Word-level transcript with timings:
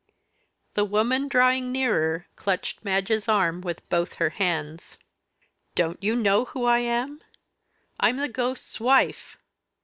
The 0.73 0.83
woman, 0.83 1.27
drawing 1.27 1.71
nearer, 1.71 2.25
clutched 2.35 2.83
Madge's 2.83 3.29
arm 3.29 3.61
with 3.61 3.87
both 3.87 4.13
her 4.15 4.31
hands. 4.31 4.97
"Don't 5.75 6.01
you 6.03 6.15
know 6.15 6.45
who 6.45 6.65
I 6.65 6.79
am? 6.79 7.21
I'm 7.99 8.17
the 8.17 8.27
ghost's 8.27 8.79
wife!" 8.79 9.37